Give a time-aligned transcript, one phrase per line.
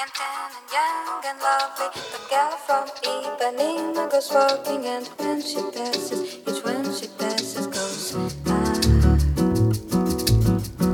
[0.00, 1.88] and tan and young and lovely.
[2.12, 8.14] The girl from Ipanema goes walking, and when she passes, each when she passes goes.
[8.46, 9.18] Ah.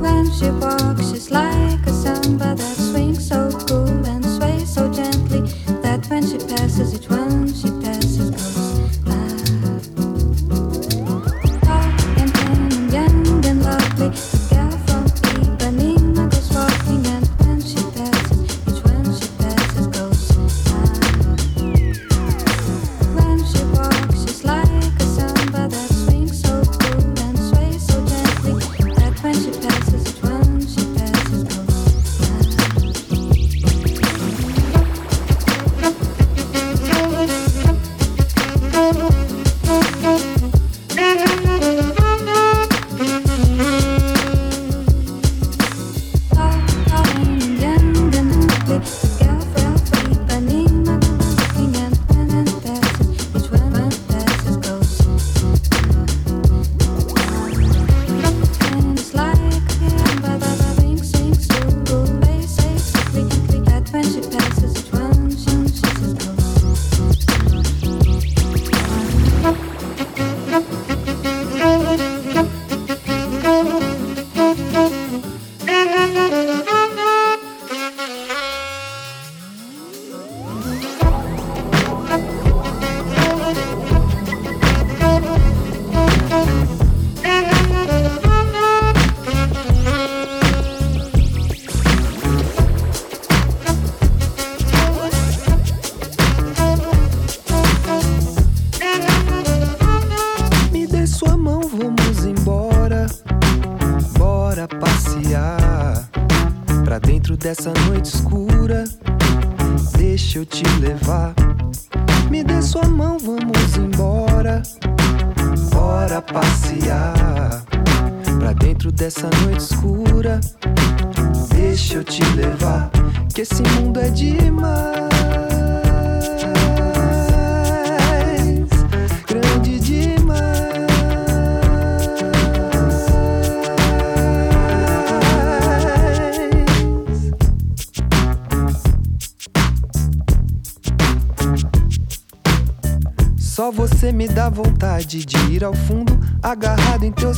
[0.01, 2.76] When she walks, she's like a samba.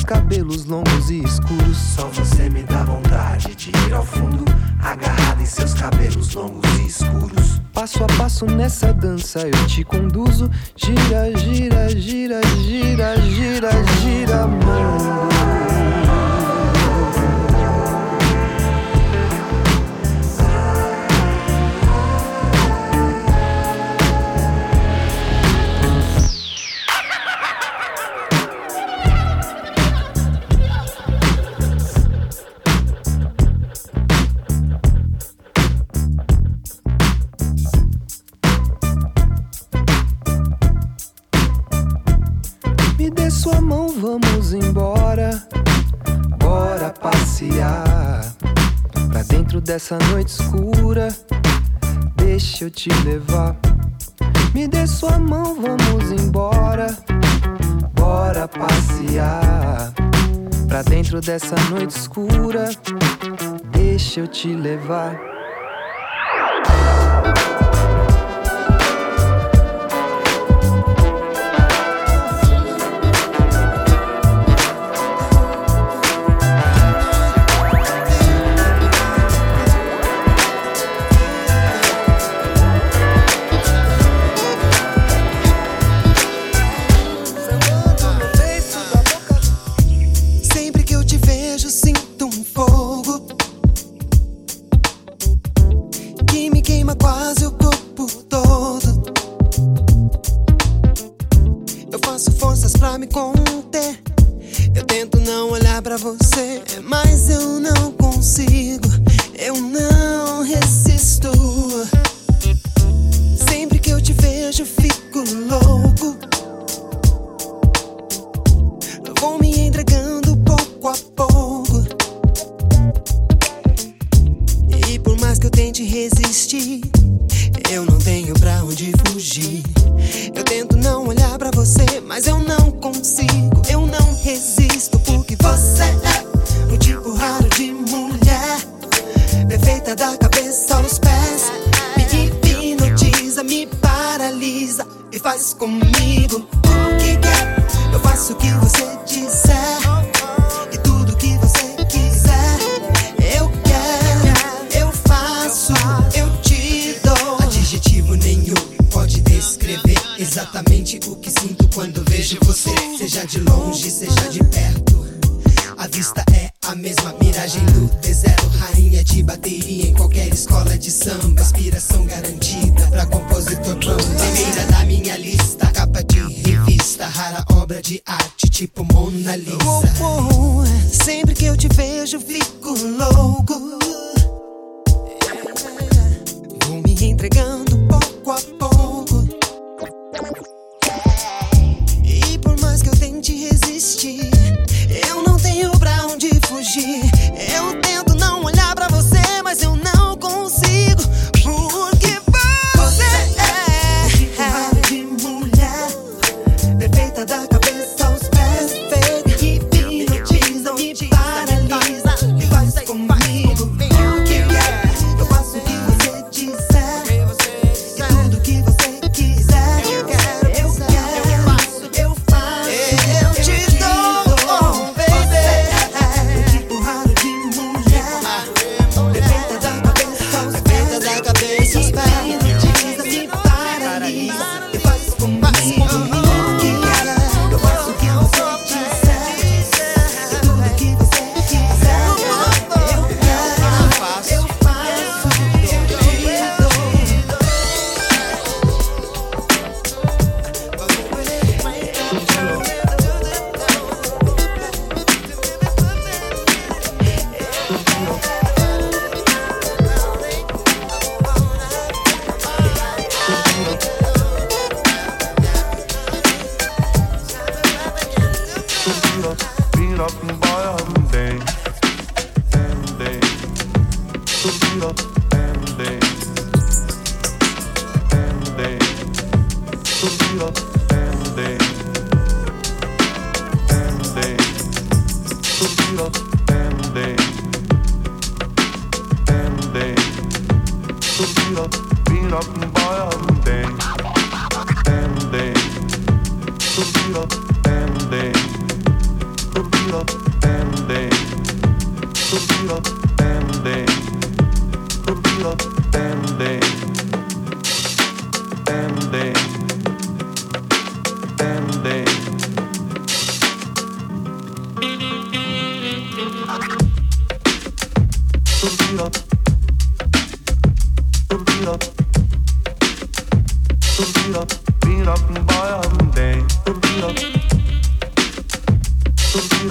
[0.10, 1.78] cabelos longos e escuros.
[1.78, 4.44] Só você me dá vontade de ir ao fundo,
[4.80, 7.62] agarrado em seus cabelos longos e escuros.
[7.72, 11.69] Passo a passo nessa dança eu te conduzo, gira, gira
[44.18, 45.44] vamos embora.
[46.40, 48.22] Bora passear
[49.12, 51.10] pra dentro dessa noite escura.
[52.16, 53.56] Deixa eu te levar.
[54.54, 56.88] Me dê sua mão, vamos embora.
[57.94, 59.94] Bora passear
[60.68, 62.70] pra dentro dessa noite escura.
[63.72, 65.39] Deixa eu te levar.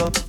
[0.01, 0.28] Up.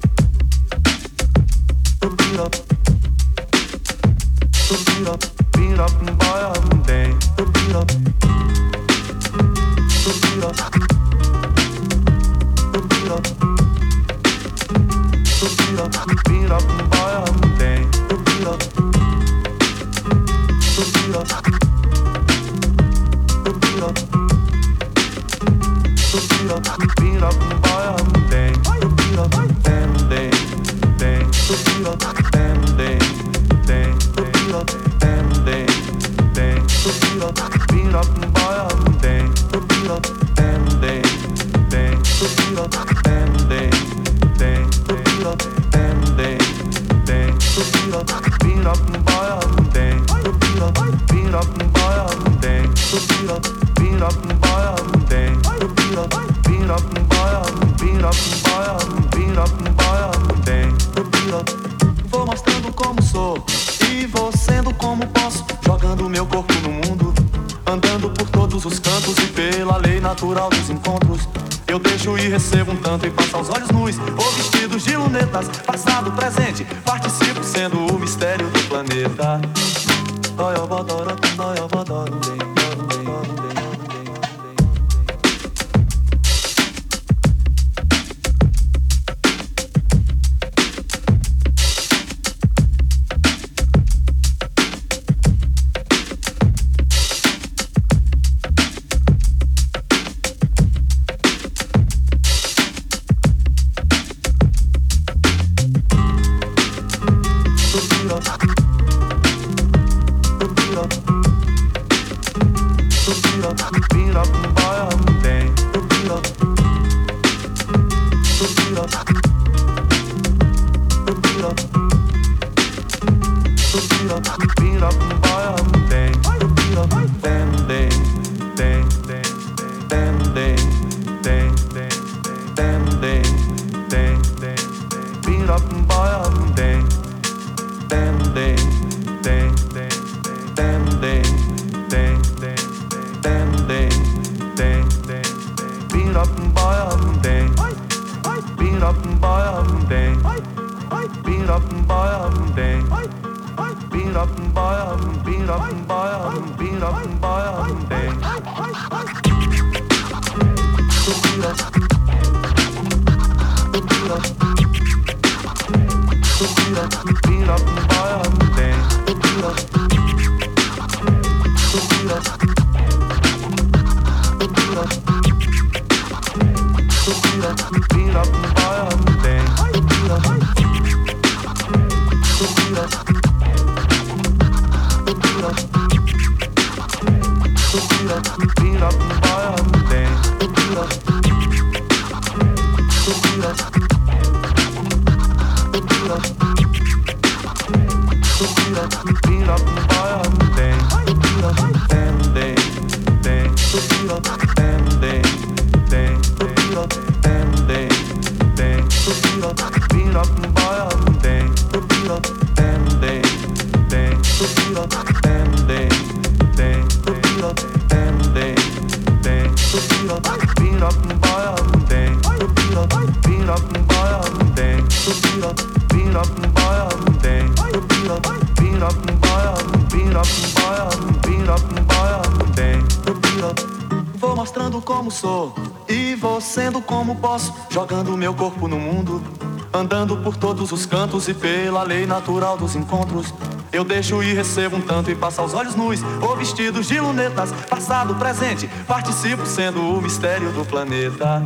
[240.60, 243.34] Todos os cantos e pela lei natural dos encontros.
[243.72, 247.50] Eu deixo e recebo um tanto e passo aos olhos nus ou vestidos de lunetas,
[247.70, 251.42] passado, presente, participo sendo o mistério do planeta.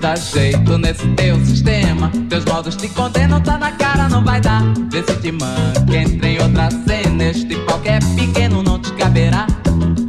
[0.00, 2.10] Dá jeito nesse teu sistema.
[2.28, 4.62] Teus modos te condenam, tá na cara, não vai dar.
[4.90, 7.24] Vê se te manca, entra em outra cena.
[7.24, 9.46] Este pau que é pequeno não te caberá.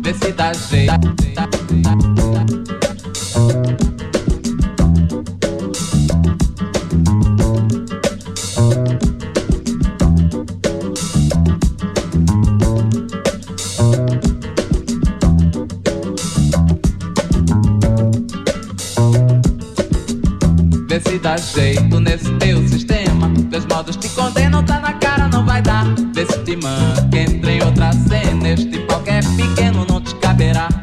[0.01, 1.60] Vê se dá jeito.
[21.19, 23.31] Dá jeito nesse teu sistema.
[23.49, 25.85] Teus modos te condenam, tá na cara, não vai dar.
[26.15, 28.49] Se te manca, entra em outra cena.
[28.49, 30.80] Este que é pequeno não te caberá.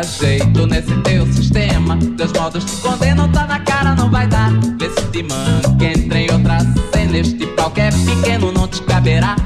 [0.00, 1.98] Jeito nesse teu sistema.
[2.16, 4.50] Teus modos te condenam, tá na cara, não vai dar.
[4.78, 6.60] Vê se te manca, entra em outra
[6.92, 7.18] cena.
[7.18, 9.36] Este que é pequeno não te caberá.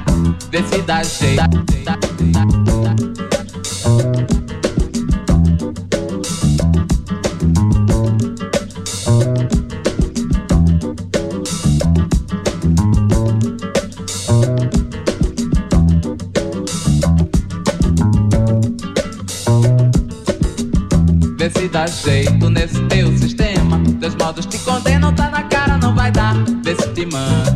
[0.50, 1.42] Vê se dá jeito.
[1.84, 2.65] dá
[21.86, 23.80] jeito nesse teu sistema.
[24.00, 26.34] Teus modos te condenam, tá na cara, não vai dar.
[26.62, 27.55] Vê se te manca,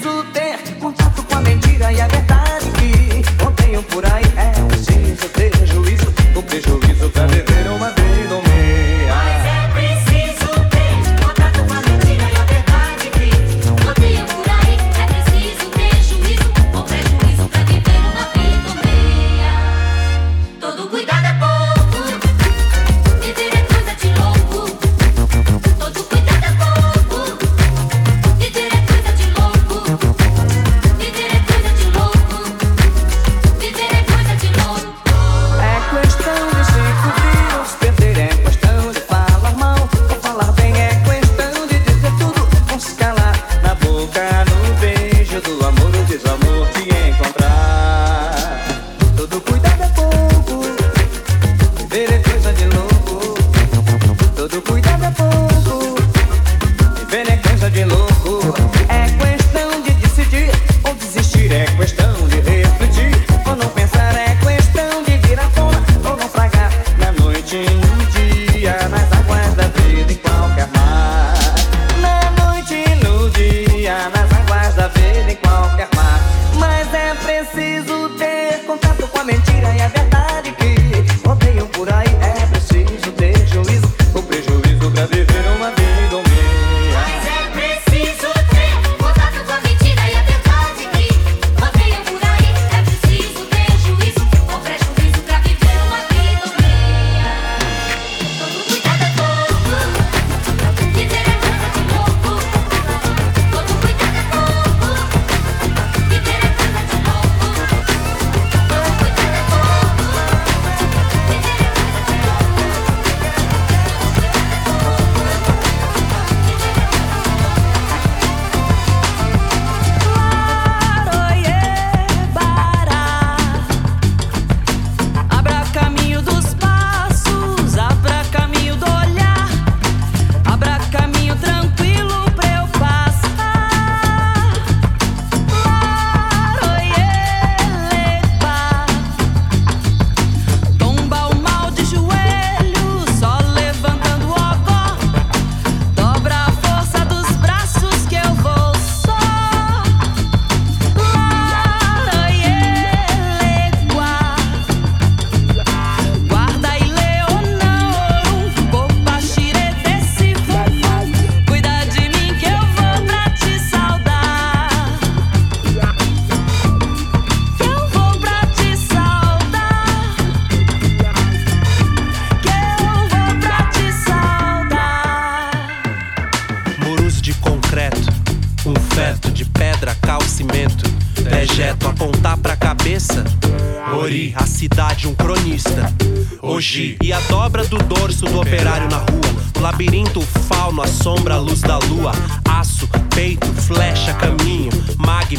[0.00, 0.39] sizzle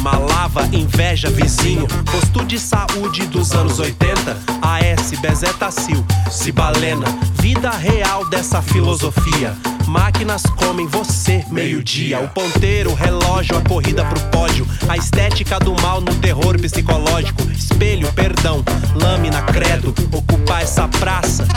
[0.01, 1.87] Magma, lava, inveja, vizinho.
[2.11, 4.35] Posto de saúde dos anos 80.
[4.59, 7.05] AS, Bezetacil, Cibalena.
[7.35, 9.55] Vida real dessa filosofia.
[9.87, 12.19] Máquinas comem você, meio-dia.
[12.19, 14.67] O ponteiro, o relógio, a corrida pro pódio.
[14.89, 17.43] A estética do mal no terror psicológico.
[17.51, 18.63] Espelho, perdão,
[18.95, 19.93] lâmina, credo.
[20.11, 21.47] Ocupar essa praça.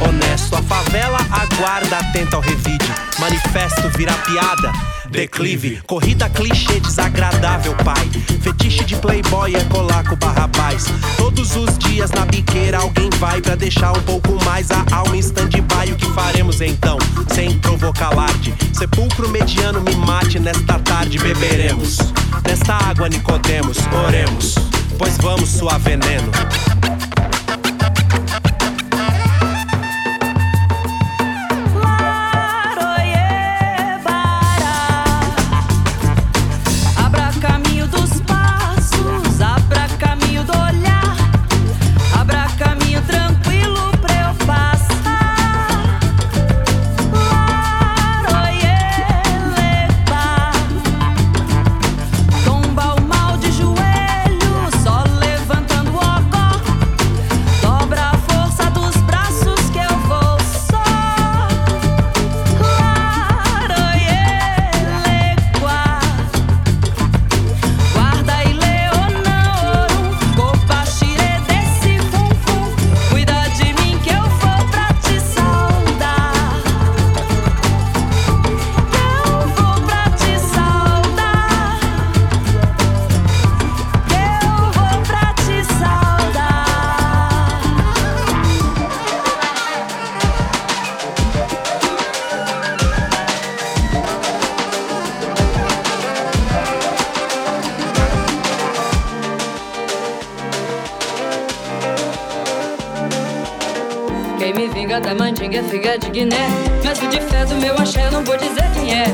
[0.00, 2.86] Honesto, a favela aguarda, atenta ao revide.
[3.18, 4.72] Manifesto virar piada.
[5.10, 8.08] Declive, corrida clichê desagradável, pai.
[8.40, 10.84] Fetiche de playboy é colar com barrabás.
[11.16, 15.20] Todos os dias na biqueira alguém vai pra deixar um pouco mais a alma em
[15.20, 15.92] stand-by.
[15.92, 16.96] O que faremos então?
[17.34, 18.54] Sem provocar alarde.
[18.72, 21.98] Sepulcro mediano me mate nesta tarde, beberemos.
[22.46, 24.54] Nesta água, Nicodemos, oremos.
[24.96, 26.30] Pois vamos suar veneno.
[105.80, 106.48] Mandinga de Guiné.
[106.84, 109.04] Mas o de fé do meu axé não vou dizer quem é.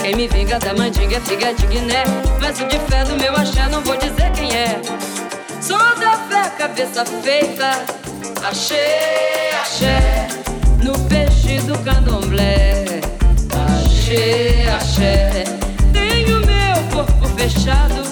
[0.00, 2.04] Quem me vinga da mandinga é figa de Guiné.
[2.40, 4.80] Mas o de fé do meu axé não vou dizer quem é.
[5.60, 7.84] Sou da fé, cabeça feita.
[8.44, 10.28] Axé, axé.
[10.82, 12.84] No peixe do candomblé.
[13.66, 15.44] Axé, axé.
[15.92, 18.02] Tenho meu corpo fechado.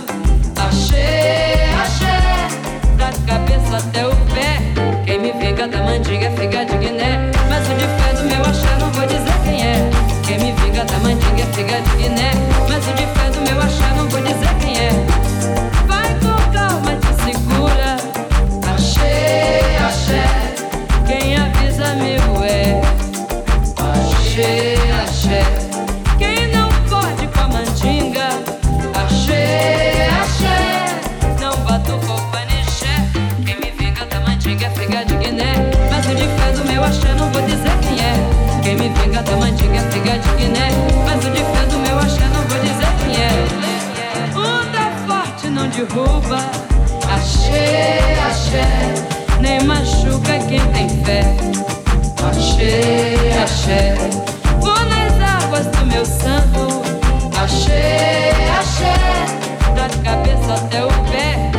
[0.57, 2.49] Axé, axé.
[2.97, 4.59] Da cabeça até o pé.
[5.05, 6.70] Quem me vinga da mandinga é figa de
[9.51, 9.91] quem é.
[10.27, 12.31] Quem me vinga da mandinga é figa de Guiné.
[12.69, 15.00] Mas o de fé do meu axé não vou dizer quem é.
[38.95, 40.71] Vinga da mandinga é figa de Guiné.
[41.05, 43.31] Mas o de fé do meu axé não vou dizer quem é.
[44.37, 46.39] Onda forte não derruba.
[47.13, 48.95] Axé, axé.
[49.41, 51.23] Nem machuca quem tem fé.
[52.29, 53.95] Axé, axé.
[54.61, 56.83] Vou nas águas do meu santo.
[57.43, 58.95] Axé, axé.
[59.75, 61.50] Da cabeça até o pé.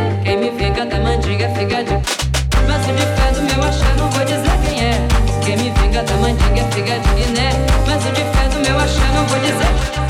[6.04, 7.52] Da mandinga figa de Guiné.
[7.88, 10.01] Mas o de fé do meu axé não vou dizer.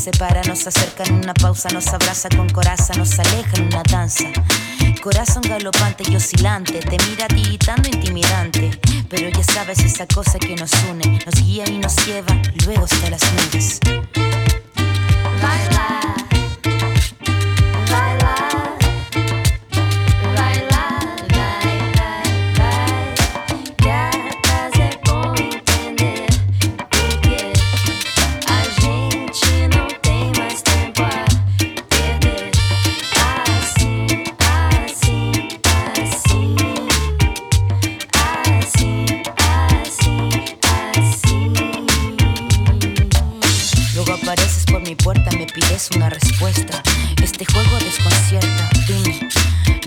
[0.00, 4.24] Separa, nos acerca en una pausa, nos abraza con coraza, nos aleja en una danza.
[5.02, 8.70] Corazón galopante y oscilante, te mira tiritando intimidante.
[9.10, 12.34] Pero ya sabes esa cosa que nos une, nos guía y nos lleva
[12.64, 13.80] luego hasta las nubes.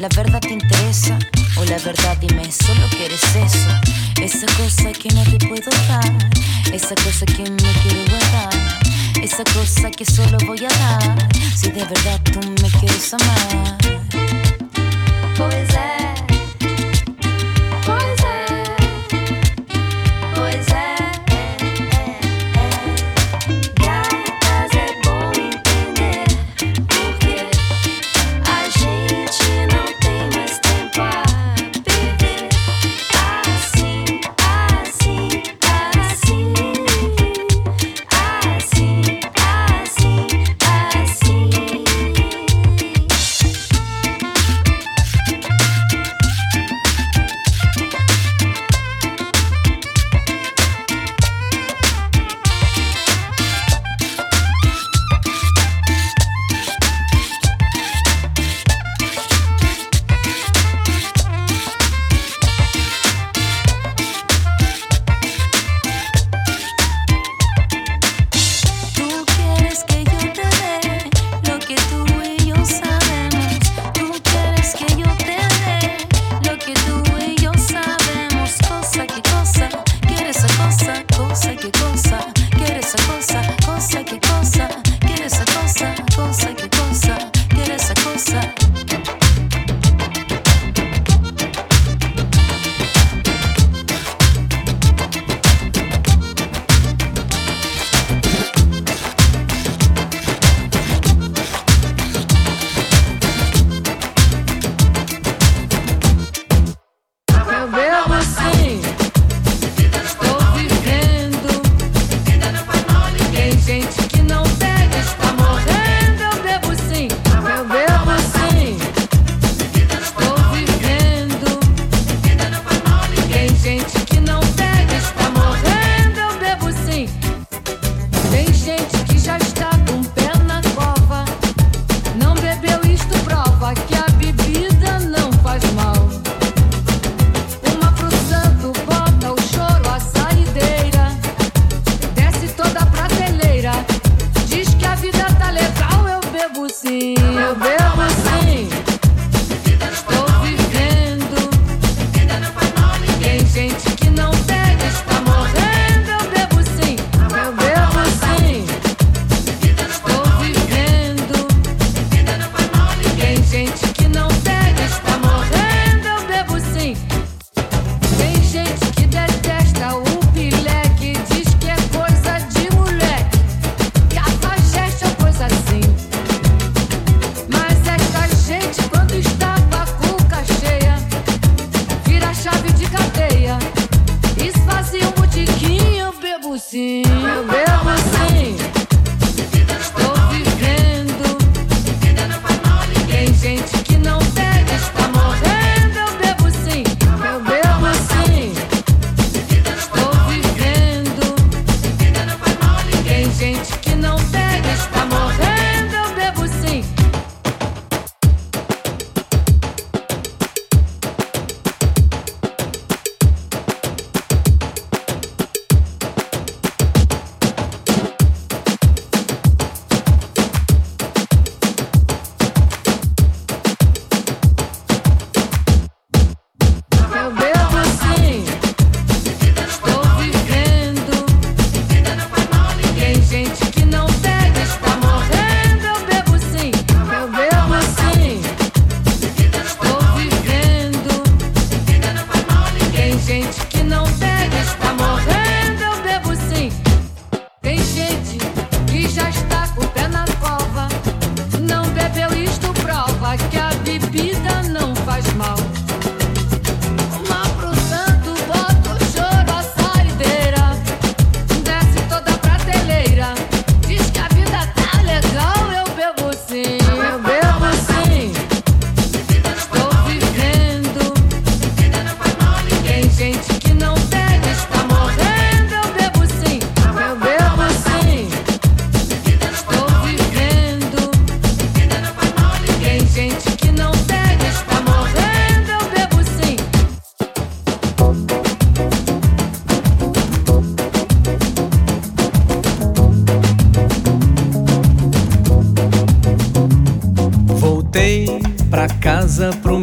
[0.04, 1.18] ¿La verdad te interesa?
[1.56, 3.70] O la verdad dime, solo quieres eso.
[4.22, 6.12] Esa cosa que no te puedo dar.
[6.74, 8.50] Esa cosa que me quiero guardar.
[9.22, 11.30] Esa cosa que solo voy a dar.
[11.56, 13.78] Si de verdad tú me quieres amar.
[15.38, 16.23] Pues casa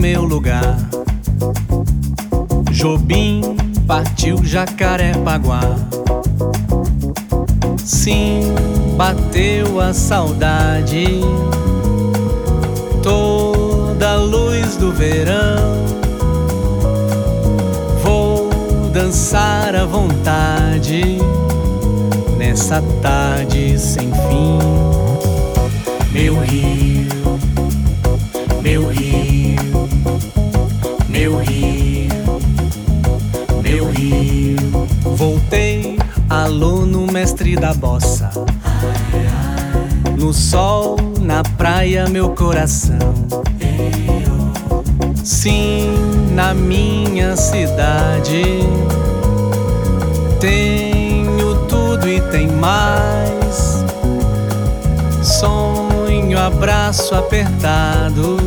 [0.00, 0.78] meu lugar.
[2.70, 3.42] Jobim
[3.86, 5.60] partiu Jacarepaguá.
[7.84, 8.40] Sim,
[8.96, 11.20] bateu a saudade.
[13.02, 15.84] Toda a luz do verão.
[18.02, 18.48] Vou
[18.92, 21.18] dançar à vontade
[22.38, 24.89] nessa tarde sem fim.
[37.60, 38.30] Da bossa.
[40.18, 42.98] No sol, na praia, meu coração.
[45.22, 45.94] Sim,
[46.32, 48.42] na minha cidade.
[50.40, 53.84] Tenho tudo e tem mais.
[55.22, 58.38] Sonho, abraço apertado.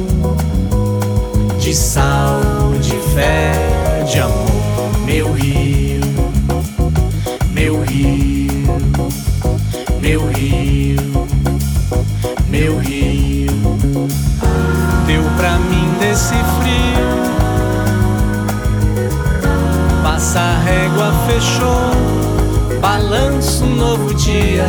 [1.59, 2.41] De sal,
[2.81, 3.51] de fé,
[4.11, 4.53] de amor.
[5.05, 5.72] Meu rio,
[20.73, 22.79] régua, fechou.
[22.81, 24.65] Balanço um novo dia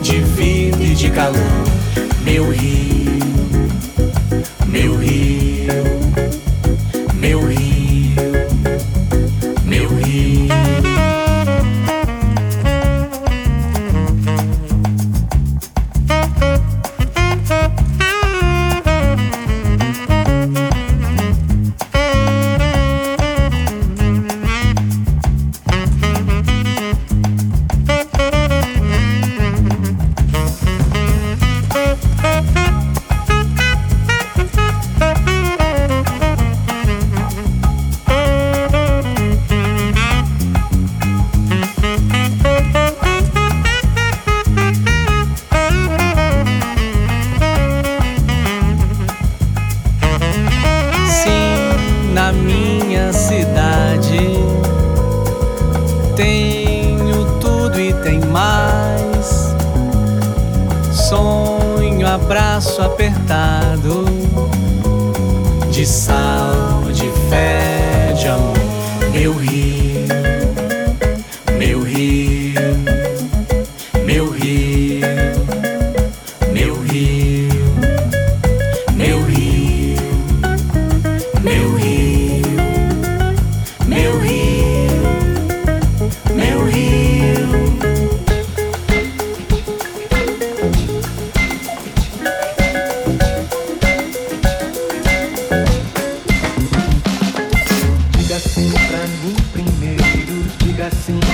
[0.00, 1.36] de vida e de calor.
[2.22, 2.99] Meu rio,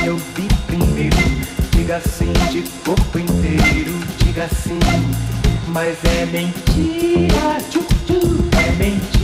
[0.07, 1.16] eu vi primeiro.
[1.72, 4.78] Diga sim de corpo inteiro, diga sim,
[5.68, 9.15] mas é mentira, tchu, tchu, é mentira.